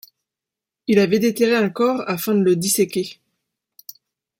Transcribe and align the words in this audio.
Il 0.87 0.97
avait 0.97 1.19
déterré 1.19 1.55
un 1.55 1.69
corps 1.69 2.01
afin 2.09 2.33
de 2.33 2.41
le 2.41 2.55
disséquer. 2.55 3.19